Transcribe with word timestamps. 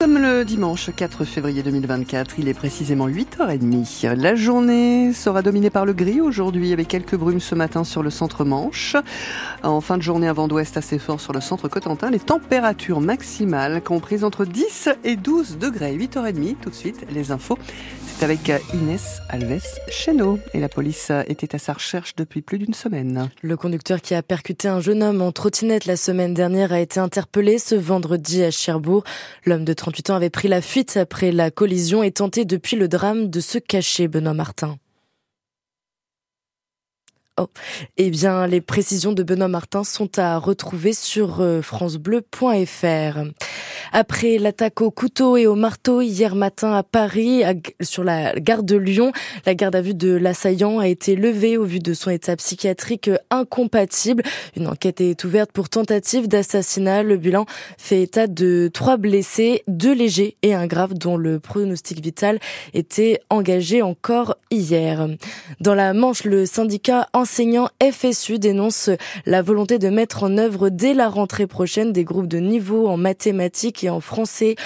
Comme 0.00 0.18
le 0.18 0.44
dimanche 0.44 0.90
4 0.94 1.24
février 1.24 1.64
2024, 1.64 2.38
il 2.38 2.46
est 2.46 2.54
précisément 2.54 3.08
8h30. 3.08 4.14
La 4.14 4.36
journée 4.36 5.12
sera 5.12 5.42
dominée 5.42 5.70
par 5.70 5.86
le 5.86 5.92
gris 5.92 6.20
aujourd'hui 6.20 6.72
avec 6.72 6.86
quelques 6.86 7.16
brumes 7.16 7.40
ce 7.40 7.56
matin 7.56 7.82
sur 7.82 8.04
le 8.04 8.10
centre 8.10 8.44
Manche. 8.44 8.94
En 9.64 9.80
fin 9.80 9.96
de 9.96 10.02
journée, 10.02 10.28
un 10.28 10.32
vent 10.32 10.46
d'ouest 10.46 10.76
assez 10.76 11.00
fort 11.00 11.20
sur 11.20 11.32
le 11.32 11.40
centre 11.40 11.66
Cotentin. 11.66 12.10
Les 12.10 12.20
températures 12.20 13.00
maximales 13.00 13.82
comprises 13.82 14.22
entre 14.22 14.44
10 14.44 14.88
et 15.02 15.16
12 15.16 15.58
degrés. 15.58 15.96
8h30, 15.96 16.54
tout 16.62 16.70
de 16.70 16.76
suite, 16.76 17.04
les 17.10 17.32
infos. 17.32 17.58
C'est 18.18 18.24
avec 18.24 18.52
Inès 18.74 19.20
Alves 19.28 19.78
Cheno. 19.88 20.40
Et 20.52 20.58
la 20.58 20.68
police 20.68 21.12
était 21.28 21.54
à 21.54 21.58
sa 21.60 21.74
recherche 21.74 22.16
depuis 22.16 22.42
plus 22.42 22.58
d'une 22.58 22.74
semaine. 22.74 23.30
Le 23.42 23.56
conducteur 23.56 24.00
qui 24.00 24.16
a 24.16 24.24
percuté 24.24 24.66
un 24.66 24.80
jeune 24.80 25.04
homme 25.04 25.22
en 25.22 25.30
trottinette 25.30 25.86
la 25.86 25.96
semaine 25.96 26.34
dernière 26.34 26.72
a 26.72 26.80
été 26.80 26.98
interpellé 26.98 27.58
ce 27.58 27.76
vendredi 27.76 28.42
à 28.42 28.50
Cherbourg. 28.50 29.04
L'homme 29.44 29.64
de 29.64 29.72
38 29.72 30.10
ans 30.10 30.16
avait 30.16 30.30
pris 30.30 30.48
la 30.48 30.62
fuite 30.62 30.96
après 30.96 31.30
la 31.30 31.52
collision 31.52 32.02
et 32.02 32.10
tenté 32.10 32.44
depuis 32.44 32.76
le 32.76 32.88
drame 32.88 33.30
de 33.30 33.38
se 33.38 33.58
cacher, 33.58 34.08
Benoît 34.08 34.34
Martin. 34.34 34.78
Oh. 37.38 37.46
Eh 37.96 38.10
bien, 38.10 38.48
les 38.48 38.60
précisions 38.60 39.12
de 39.12 39.22
Benoît 39.22 39.46
Martin 39.46 39.84
sont 39.84 40.18
à 40.18 40.38
retrouver 40.38 40.92
sur 40.92 41.40
euh, 41.40 41.62
francebleu.fr. 41.62 43.20
Après 43.92 44.38
l'attaque 44.38 44.80
au 44.80 44.90
couteau 44.90 45.36
et 45.36 45.46
au 45.46 45.54
marteau 45.54 46.00
hier 46.00 46.34
matin 46.34 46.74
à 46.74 46.82
Paris, 46.82 47.42
sur 47.80 48.02
la 48.02 48.34
gare 48.34 48.64
de 48.64 48.76
Lyon, 48.76 49.12
la 49.46 49.54
garde 49.54 49.76
à 49.76 49.80
vue 49.80 49.94
de 49.94 50.10
l'assaillant 50.10 50.80
a 50.80 50.88
été 50.88 51.14
levée 51.14 51.56
au 51.56 51.64
vu 51.64 51.78
de 51.78 51.94
son 51.94 52.10
état 52.10 52.34
psychiatrique 52.34 53.10
incompatible. 53.30 54.24
Une 54.56 54.66
enquête 54.66 55.00
est 55.00 55.22
ouverte 55.24 55.52
pour 55.52 55.68
tentative 55.68 56.26
d'assassinat. 56.26 57.04
Le 57.04 57.16
bilan 57.16 57.46
fait 57.78 58.02
état 58.02 58.26
de 58.26 58.68
trois 58.72 58.96
blessés, 58.96 59.62
deux 59.68 59.94
légers 59.94 60.36
et 60.42 60.54
un 60.54 60.66
grave 60.66 60.94
dont 60.94 61.16
le 61.16 61.38
pronostic 61.38 62.02
vital 62.02 62.40
était 62.74 63.20
engagé 63.30 63.80
encore 63.80 64.36
hier. 64.50 65.08
Dans 65.60 65.74
la 65.74 65.94
Manche, 65.94 66.24
le 66.24 66.44
syndicat 66.46 67.08
enseignants 67.28 67.68
FSU 67.82 68.38
dénonce 68.38 68.88
la 69.26 69.42
volonté 69.42 69.78
de 69.78 69.90
mettre 69.90 70.22
en 70.22 70.38
œuvre 70.38 70.70
dès 70.70 70.94
la 70.94 71.10
rentrée 71.10 71.46
prochaine 71.46 71.92
des 71.92 72.02
groupes 72.02 72.26
de 72.26 72.38
niveau 72.38 72.88
en 72.88 72.96
mathématiques 72.96 73.84
et 73.84 73.90
en 73.90 74.00
français 74.00 74.56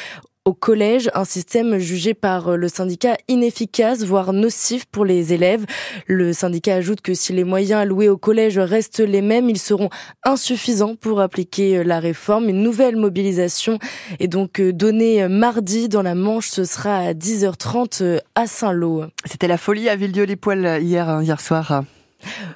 au 0.44 0.54
collège, 0.54 1.10
un 1.14 1.24
système 1.24 1.78
jugé 1.78 2.14
par 2.14 2.56
le 2.56 2.69
syndicat 2.69 3.16
inefficace, 3.27 4.04
voire 4.04 4.32
nocif 4.32 4.86
pour 4.86 5.04
les 5.04 5.32
élèves. 5.32 5.66
Le 6.06 6.32
syndicat 6.32 6.77
ajoute 6.77 7.00
que 7.00 7.14
si 7.14 7.32
les 7.32 7.44
moyens 7.44 7.80
alloués 7.80 8.08
au 8.08 8.16
collège 8.16 8.58
restent 8.58 9.00
les 9.00 9.22
mêmes, 9.22 9.50
ils 9.50 9.58
seront 9.58 9.91
insuffisants 10.24 10.94
pour 10.94 11.20
appliquer 11.20 11.82
la 11.82 11.98
réforme. 11.98 12.48
Une 12.48 12.62
nouvelle 12.62 12.97
mobilisation 12.97 13.78
est 14.20 14.28
donc 14.28 14.60
donnée 14.60 15.26
mardi 15.28 15.88
dans 15.88 16.02
la 16.02 16.14
Manche. 16.14 16.48
Ce 16.48 16.64
sera 16.64 16.97
à 16.97 17.12
10h30 17.12 18.20
à 18.36 18.47
Saint-Lô. 18.47 19.04
C'était 19.24 19.48
la 19.48 19.58
folie 19.58 19.88
à 19.88 19.97
Villedieu-les-Poils 19.97 20.80
hier 20.80 21.41
soir. 21.41 21.84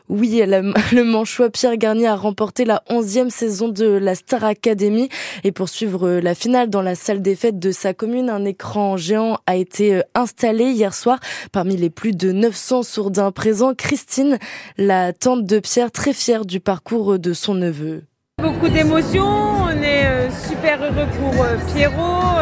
Oui, 0.09 0.42
le 0.47 1.03
manchois 1.03 1.50
Pierre 1.50 1.77
Garnier 1.77 2.09
a 2.09 2.17
remporté 2.17 2.64
la 2.64 2.83
onzième 2.89 3.31
saison 3.31 3.69
de 3.69 3.86
la 3.86 4.14
Star 4.14 4.45
Academy 4.45 5.09
et 5.45 5.53
pour 5.53 5.69
suivre 5.69 6.09
la 6.09 6.34
finale 6.34 6.70
dans 6.70 6.83
la 6.83 6.95
salle 6.95 7.22
des 7.22 7.36
fêtes 7.36 7.59
de 7.59 7.70
sa 7.70 7.94
commune, 7.94 8.31
un 8.31 8.44
écran 8.44 8.97
géant 8.97 9.39
a 9.47 9.56
été 9.56 9.97
euh, 9.97 10.03
installé 10.14 10.64
hier 10.64 10.94
soir 10.94 11.19
parmi 11.53 11.77
les 11.77 11.91
plus 11.91 12.12
de 12.12 12.33
900 12.33 12.83
sourdins 12.83 13.33
présents. 13.33 13.75
Christine, 13.75 14.39
la 14.78 15.12
tante 15.12 15.44
de 15.44 15.59
Pierre, 15.59 15.91
très 15.91 16.12
fière 16.12 16.44
du 16.44 16.61
parcours 16.61 17.19
de 17.19 17.33
son 17.33 17.55
neveu. 17.55 18.03
Beaucoup 18.42 18.69
d'émotions, 18.69 19.25
on 19.27 19.83
est 19.83 20.06
euh, 20.06 20.31
super 20.31 20.83
heureux 20.83 21.09
pour 21.19 21.42
euh, 21.42 21.56
Pierrot. 21.75 22.37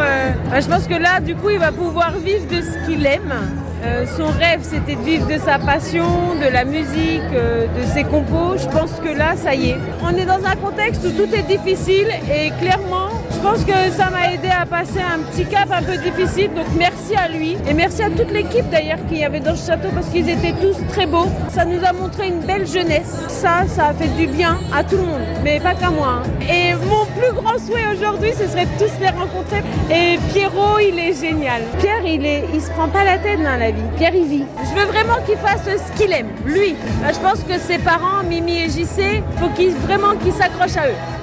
Bah, 0.49 0.59
je 0.59 0.67
pense 0.67 0.87
que 0.87 0.95
là, 0.95 1.19
du 1.19 1.35
coup, 1.35 1.49
il 1.49 1.59
va 1.59 1.71
pouvoir 1.71 2.17
vivre 2.17 2.47
de 2.47 2.61
ce 2.61 2.85
qu'il 2.85 3.05
aime. 3.05 3.33
Euh, 3.85 4.05
son 4.17 4.27
rêve, 4.27 4.61
c'était 4.63 4.95
de 4.95 5.01
vivre 5.01 5.27
de 5.27 5.37
sa 5.37 5.59
passion, 5.59 6.35
de 6.41 6.51
la 6.51 6.65
musique, 6.65 7.21
euh, 7.33 7.67
de 7.67 7.85
ses 7.93 8.03
compos. 8.03 8.57
Je 8.57 8.67
pense 8.67 8.93
que 9.03 9.15
là, 9.15 9.35
ça 9.35 9.53
y 9.53 9.71
est. 9.71 9.77
On 10.03 10.15
est 10.17 10.25
dans 10.25 10.43
un 10.43 10.55
contexte 10.55 11.03
où 11.05 11.11
tout 11.11 11.31
est 11.33 11.43
difficile 11.43 12.07
et 12.33 12.51
clairement, 12.59 13.09
je 13.31 13.37
pense 13.37 13.63
que 13.63 13.91
ça 13.95 14.09
m'a 14.09 14.33
aidé 14.33 14.49
à 14.49 14.65
passer 14.65 14.99
un 14.99 15.19
petit 15.19 15.45
cap 15.45 15.69
un 15.71 15.83
peu 15.83 15.97
difficile. 15.97 16.51
Donc 16.55 16.65
merci 16.77 16.94
à 17.13 17.27
lui 17.27 17.55
et 17.67 17.73
merci 17.73 18.01
à 18.01 18.09
toute 18.09 18.31
l'équipe 18.31 18.67
d'ailleurs 18.71 18.97
qu'il 19.07 19.19
y 19.19 19.23
avait 19.23 19.39
dans 19.39 19.55
ce 19.55 19.67
château 19.67 19.89
parce 19.93 20.07
qu'ils 20.07 20.27
étaient 20.27 20.53
tous 20.53 20.75
très 20.89 21.05
beaux. 21.05 21.27
Ça 21.49 21.65
nous 21.65 21.83
a 21.85 21.93
montré 21.93 22.27
une 22.27 22.39
belle 22.39 22.65
jeunesse. 22.65 23.13
Ça, 23.27 23.67
ça 23.67 23.87
a 23.87 23.93
fait 23.93 24.07
du 24.07 24.25
bien 24.27 24.57
à 24.73 24.83
tout 24.83 24.97
le 24.97 25.03
monde, 25.03 25.21
mais 25.43 25.59
pas 25.59 25.75
qu'à 25.75 25.91
moi. 25.91 26.21
Hein. 26.23 26.43
Et 26.49 26.73
mon 26.73 27.05
plus 27.05 27.31
grand 27.33 27.57
souhait 27.59 27.95
aujourd'hui, 27.95 28.31
ce 28.33 28.47
serait 28.47 28.65
de 28.65 28.71
tous 28.79 28.91
les 28.99 29.09
rencontrer. 29.09 29.61
Et 29.91 30.17
Pierrot, 30.33 30.79
il 30.79 30.97
est 30.97 31.13
génial. 31.19 31.61
Pierre, 31.79 32.05
il, 32.05 32.25
est, 32.25 32.45
il 32.53 32.61
se 32.61 32.71
prend 32.71 32.87
pas 32.87 33.03
la 33.03 33.17
tête 33.17 33.43
dans 33.43 33.59
la 33.59 33.71
vie. 33.71 33.81
Pierre 33.97 34.15
y 34.15 34.25
vit. 34.25 34.45
Je 34.63 34.79
veux 34.79 34.87
vraiment 34.87 35.17
qu'il 35.25 35.37
fasse 35.37 35.63
ce 35.65 36.01
qu'il 36.01 36.11
aime, 36.13 36.29
lui. 36.45 36.75
Je 37.07 37.19
pense 37.19 37.43
que 37.43 37.59
ses 37.59 37.77
parents, 37.77 38.23
Mimi 38.27 38.57
et 38.63 38.69
JC, 38.69 39.21
faut 39.37 39.49
qu'il 39.49 39.71
vraiment 39.71 40.15
qu'il 40.15 40.33
s'accroche 40.33 40.77
à 40.77 40.87
eux. 40.87 41.14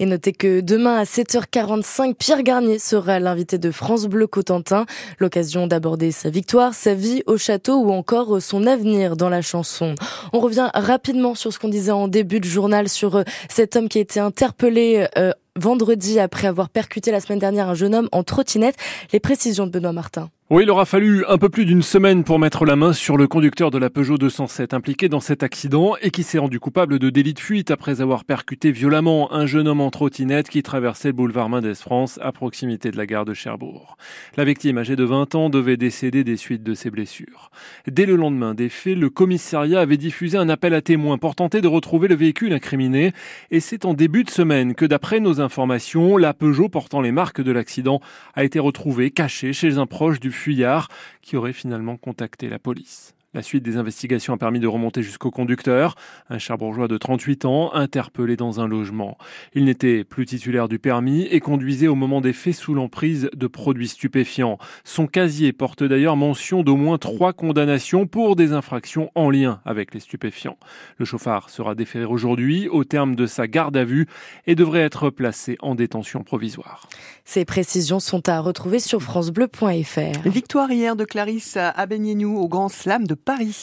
Et 0.00 0.06
notez 0.06 0.32
que 0.32 0.60
demain 0.60 0.96
à 0.96 1.04
7h45, 1.04 2.14
Pierre 2.14 2.42
Garnier 2.42 2.78
sera 2.78 3.18
l'invité 3.18 3.58
de 3.58 3.70
France 3.70 4.06
Bleu 4.06 4.26
Cotentin. 4.26 4.86
L'occasion 5.18 5.66
d'aborder 5.66 6.12
sa 6.12 6.30
victoire, 6.30 6.74
sa 6.74 6.94
vie 6.94 7.22
au 7.26 7.36
château 7.36 7.78
ou 7.78 7.90
encore 7.90 8.40
son 8.40 8.66
avenir 8.66 9.16
dans 9.16 9.28
la 9.28 9.42
chanson. 9.42 9.94
On 10.32 10.40
revient 10.40 10.70
rapidement 10.74 11.34
sur 11.34 11.52
ce 11.52 11.58
qu'on 11.58 11.68
disait 11.68 11.90
en 11.90 12.08
début 12.08 12.40
de 12.40 12.44
journal 12.44 12.88
sur 12.88 13.16
euh, 13.16 13.22
cet 13.48 13.76
homme 13.76 13.88
qui 13.88 13.98
a 13.98 14.02
été 14.02 14.20
interpellé 14.20 15.06
euh, 15.16 15.32
vendredi 15.56 16.20
après 16.20 16.46
avoir 16.46 16.68
percuté 16.68 17.10
la 17.10 17.20
semaine 17.20 17.38
dernière 17.38 17.68
un 17.68 17.74
jeune 17.74 17.94
homme 17.94 18.08
en 18.12 18.22
trottinette. 18.22 18.76
Les 19.12 19.20
précisions 19.20 19.66
de 19.66 19.70
Benoît 19.70 19.92
Martin. 19.92 20.30
Oui, 20.50 20.62
il 20.62 20.70
aura 20.70 20.86
fallu 20.86 21.26
un 21.28 21.36
peu 21.36 21.50
plus 21.50 21.66
d'une 21.66 21.82
semaine 21.82 22.24
pour 22.24 22.38
mettre 22.38 22.64
la 22.64 22.74
main 22.74 22.94
sur 22.94 23.18
le 23.18 23.28
conducteur 23.28 23.70
de 23.70 23.76
la 23.76 23.90
Peugeot 23.90 24.16
207 24.16 24.72
impliqué 24.72 25.10
dans 25.10 25.20
cet 25.20 25.42
accident 25.42 25.94
et 26.00 26.10
qui 26.10 26.22
s'est 26.22 26.38
rendu 26.38 26.58
coupable 26.58 26.98
de 26.98 27.10
délit 27.10 27.34
de 27.34 27.38
fuite 27.38 27.70
après 27.70 28.00
avoir 28.00 28.24
percuté 28.24 28.72
violemment 28.72 29.30
un 29.34 29.44
jeune 29.44 29.68
homme 29.68 29.82
en 29.82 29.90
trottinette 29.90 30.48
qui 30.48 30.62
traversait 30.62 31.08
le 31.08 31.12
boulevard 31.12 31.50
Mendès 31.50 31.74
France 31.74 32.18
à 32.22 32.32
proximité 32.32 32.90
de 32.90 32.96
la 32.96 33.04
gare 33.04 33.26
de 33.26 33.34
Cherbourg. 33.34 33.98
La 34.38 34.44
victime, 34.44 34.78
âgée 34.78 34.96
de 34.96 35.04
20 35.04 35.34
ans, 35.34 35.50
devait 35.50 35.76
décéder 35.76 36.24
des 36.24 36.38
suites 36.38 36.62
de 36.62 36.72
ses 36.72 36.88
blessures. 36.88 37.50
Dès 37.86 38.06
le 38.06 38.16
lendemain 38.16 38.54
des 38.54 38.70
faits, 38.70 38.96
le 38.96 39.10
commissariat 39.10 39.80
avait 39.80 39.98
diffusé 39.98 40.38
un 40.38 40.48
appel 40.48 40.72
à 40.72 40.80
témoins 40.80 41.18
pour 41.18 41.34
tenter 41.34 41.60
de 41.60 41.68
retrouver 41.68 42.08
le 42.08 42.14
véhicule 42.14 42.54
incriminé 42.54 43.12
et 43.50 43.60
c'est 43.60 43.84
en 43.84 43.92
début 43.92 44.24
de 44.24 44.30
semaine 44.30 44.74
que 44.74 44.86
d'après 44.86 45.20
nos 45.20 45.42
informations, 45.42 46.16
la 46.16 46.32
Peugeot 46.32 46.70
portant 46.70 47.02
les 47.02 47.12
marques 47.12 47.42
de 47.42 47.52
l'accident 47.52 48.00
a 48.32 48.44
été 48.44 48.58
retrouvée 48.58 49.10
cachée 49.10 49.52
chez 49.52 49.76
un 49.76 49.84
proche 49.84 50.20
du 50.20 50.37
fuyard 50.38 50.88
qui 51.20 51.36
aurait 51.36 51.52
finalement 51.52 51.96
contacté 51.96 52.48
la 52.48 52.58
police. 52.58 53.14
La 53.38 53.42
suite 53.42 53.62
des 53.62 53.76
investigations 53.76 54.34
a 54.34 54.36
permis 54.36 54.58
de 54.58 54.66
remonter 54.66 55.00
jusqu'au 55.00 55.30
conducteur, 55.30 55.94
un 56.28 56.38
charbourgeois 56.38 56.88
de 56.88 56.98
38 56.98 57.44
ans, 57.44 57.72
interpellé 57.72 58.34
dans 58.36 58.58
un 58.58 58.66
logement. 58.66 59.16
Il 59.54 59.66
n'était 59.66 60.02
plus 60.02 60.26
titulaire 60.26 60.66
du 60.66 60.80
permis 60.80 61.22
et 61.22 61.38
conduisait 61.38 61.86
au 61.86 61.94
moment 61.94 62.20
des 62.20 62.32
faits 62.32 62.56
sous 62.56 62.74
l'emprise 62.74 63.30
de 63.36 63.46
produits 63.46 63.86
stupéfiants. 63.86 64.58
Son 64.82 65.06
casier 65.06 65.52
porte 65.52 65.84
d'ailleurs 65.84 66.16
mention 66.16 66.64
d'au 66.64 66.74
moins 66.74 66.98
trois 66.98 67.32
condamnations 67.32 68.08
pour 68.08 68.34
des 68.34 68.52
infractions 68.52 69.12
en 69.14 69.30
lien 69.30 69.60
avec 69.64 69.94
les 69.94 70.00
stupéfiants. 70.00 70.58
Le 70.96 71.04
chauffard 71.04 71.48
sera 71.48 71.76
déféré 71.76 72.06
aujourd'hui 72.06 72.66
au 72.66 72.82
terme 72.82 73.14
de 73.14 73.26
sa 73.26 73.46
garde 73.46 73.76
à 73.76 73.84
vue 73.84 74.08
et 74.48 74.56
devrait 74.56 74.80
être 74.80 75.10
placé 75.10 75.56
en 75.60 75.76
détention 75.76 76.24
provisoire. 76.24 76.88
Ces 77.24 77.44
précisions 77.44 78.00
sont 78.00 78.28
à 78.28 78.40
retrouver 78.40 78.80
sur 78.80 79.00
francebleu.fr. 79.00 80.28
Victoire 80.28 80.72
hier 80.72 80.96
de 80.96 81.04
Clarisse 81.04 81.56
Abenienou 81.56 82.36
au 82.36 82.48
Grand 82.48 82.68
Slam 82.68 83.06
de 83.06 83.14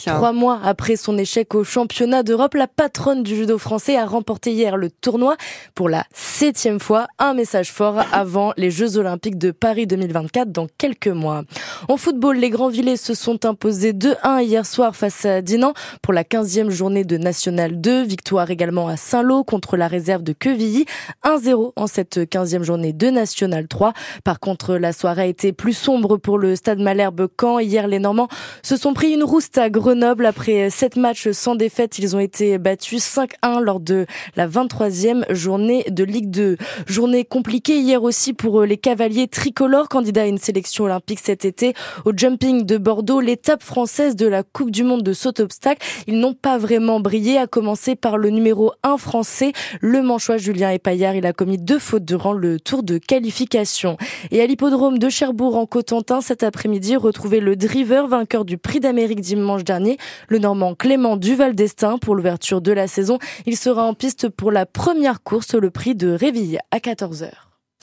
Trois 0.06 0.32
mois 0.32 0.60
après 0.62 0.94
son 0.94 1.18
échec 1.18 1.54
au 1.56 1.64
championnat 1.64 2.22
d'Europe, 2.22 2.54
la 2.54 2.68
patronne 2.68 3.24
du 3.24 3.34
judo 3.34 3.58
français 3.58 3.96
a 3.96 4.06
remporté 4.06 4.52
hier 4.52 4.76
le 4.76 4.90
tournoi 4.90 5.36
pour 5.74 5.88
la 5.88 6.04
septième 6.12 6.78
fois. 6.78 7.08
Un 7.18 7.34
message 7.34 7.72
fort 7.72 8.00
avant 8.12 8.52
les 8.56 8.70
Jeux 8.70 8.96
Olympiques 8.96 9.38
de 9.38 9.50
Paris 9.50 9.88
2024 9.88 10.52
dans 10.52 10.68
quelques 10.78 11.08
mois. 11.08 11.42
En 11.88 11.96
football, 11.96 12.36
les 12.36 12.50
Grands 12.50 12.68
Villets 12.68 12.96
se 12.96 13.14
sont 13.14 13.44
imposés 13.44 13.92
2-1 13.92 14.44
hier 14.44 14.64
soir 14.64 14.94
face 14.94 15.24
à 15.24 15.42
Dinan 15.42 15.72
pour 16.00 16.12
la 16.12 16.22
15e 16.22 16.70
journée 16.70 17.04
de 17.04 17.16
National 17.16 17.80
2. 17.80 18.04
Victoire 18.04 18.50
également 18.50 18.86
à 18.86 18.96
Saint-Lô 18.96 19.42
contre 19.42 19.76
la 19.76 19.88
réserve 19.88 20.22
de 20.22 20.32
Quevilly. 20.32 20.84
1-0 21.24 21.72
en 21.74 21.86
cette 21.88 22.18
15e 22.18 22.62
journée 22.62 22.92
de 22.92 23.10
National 23.10 23.66
3. 23.66 23.94
Par 24.22 24.38
contre, 24.38 24.76
la 24.76 24.92
soirée 24.92 25.22
a 25.22 25.26
été 25.26 25.52
plus 25.52 25.76
sombre 25.76 26.18
pour 26.18 26.38
le 26.38 26.54
stade 26.54 26.78
Malherbe-Caen. 26.78 27.58
Hier, 27.58 27.88
les 27.88 27.98
Normands 27.98 28.28
se 28.62 28.76
sont 28.76 28.94
pris 28.94 29.12
une 29.12 29.24
rousse 29.24 29.45
à 29.56 29.70
Grenoble 29.70 30.26
après 30.26 30.70
sept 30.70 30.96
matchs 30.96 31.30
sans 31.30 31.54
défaite. 31.54 31.98
Ils 31.98 32.16
ont 32.16 32.18
été 32.18 32.58
battus 32.58 33.02
5-1 33.02 33.60
lors 33.60 33.80
de 33.80 34.06
la 34.34 34.48
23e 34.48 35.32
journée 35.32 35.84
de 35.88 36.04
Ligue 36.04 36.30
2. 36.30 36.56
Journée 36.86 37.24
compliquée 37.24 37.78
hier 37.78 38.02
aussi 38.02 38.32
pour 38.34 38.62
les 38.62 38.76
cavaliers 38.76 39.28
tricolores, 39.28 39.88
candidats 39.88 40.22
à 40.22 40.26
une 40.26 40.38
sélection 40.38 40.84
olympique 40.84 41.20
cet 41.22 41.44
été 41.44 41.74
au 42.04 42.12
jumping 42.16 42.64
de 42.64 42.76
Bordeaux, 42.76 43.20
l'étape 43.20 43.62
française 43.62 44.16
de 44.16 44.26
la 44.26 44.42
Coupe 44.42 44.70
du 44.70 44.84
Monde 44.84 45.02
de 45.02 45.12
saut 45.12 45.40
obstacle. 45.40 45.86
Ils 46.06 46.18
n'ont 46.18 46.34
pas 46.34 46.58
vraiment 46.58 47.00
brillé, 47.00 47.38
à 47.38 47.46
commencer 47.46 47.94
par 47.94 48.18
le 48.18 48.30
numéro 48.30 48.72
1 48.82 48.96
français, 48.98 49.52
le 49.80 50.02
manchois 50.02 50.36
Julien 50.36 50.70
Epaillard. 50.70 51.14
Il 51.14 51.26
a 51.26 51.32
commis 51.32 51.58
deux 51.58 51.78
fautes 51.78 52.04
durant 52.04 52.32
le 52.32 52.60
tour 52.60 52.82
de 52.82 52.98
qualification. 52.98 53.96
Et 54.30 54.40
à 54.40 54.46
l'hippodrome 54.46 54.98
de 54.98 55.08
Cherbourg 55.08 55.56
en 55.56 55.66
Cotentin 55.66 56.20
cet 56.20 56.42
après-midi, 56.42 56.96
retrouver 56.96 57.40
le 57.40 57.56
driver 57.56 58.08
vainqueur 58.08 58.44
du 58.44 58.58
prix 58.58 58.80
d'Amérique 58.80 59.20
dimanche 59.36 59.64
dernier, 59.64 59.98
le 60.28 60.38
Normand 60.38 60.74
Clément 60.74 61.16
Duval 61.16 61.54
d'Estaing 61.54 61.98
pour 61.98 62.14
l'ouverture 62.14 62.60
de 62.60 62.72
la 62.72 62.88
saison. 62.88 63.18
Il 63.46 63.56
sera 63.56 63.84
en 63.84 63.94
piste 63.94 64.28
pour 64.28 64.50
la 64.50 64.66
première 64.66 65.22
course, 65.22 65.54
le 65.54 65.70
prix 65.70 65.94
de 65.94 66.10
Réville 66.10 66.58
à 66.70 66.78
14h. 66.78 67.45